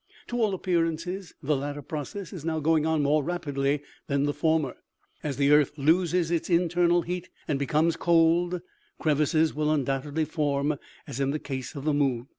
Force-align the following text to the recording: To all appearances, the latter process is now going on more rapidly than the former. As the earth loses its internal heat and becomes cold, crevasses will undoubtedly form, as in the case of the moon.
To 0.29 0.41
all 0.41 0.55
appearances, 0.55 1.35
the 1.43 1.55
latter 1.55 1.83
process 1.83 2.33
is 2.33 2.43
now 2.43 2.59
going 2.59 2.87
on 2.87 3.03
more 3.03 3.23
rapidly 3.23 3.83
than 4.07 4.23
the 4.23 4.33
former. 4.33 4.77
As 5.21 5.37
the 5.37 5.51
earth 5.51 5.73
loses 5.77 6.31
its 6.31 6.49
internal 6.49 7.03
heat 7.03 7.29
and 7.47 7.59
becomes 7.59 7.97
cold, 7.97 8.61
crevasses 8.99 9.53
will 9.53 9.69
undoubtedly 9.71 10.25
form, 10.25 10.77
as 11.05 11.19
in 11.19 11.29
the 11.29 11.37
case 11.37 11.75
of 11.75 11.83
the 11.85 11.93
moon. 11.93 12.25